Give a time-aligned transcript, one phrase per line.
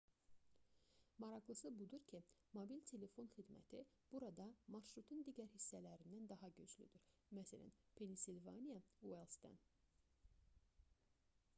[1.19, 2.21] maraqlısı budur ki
[2.57, 3.81] mobil telefon xidməti
[4.15, 7.05] burada marşrutun digər hissələrindən daha güclüdür
[7.39, 7.55] məs
[8.01, 9.61] pensilvaniya uayldsdan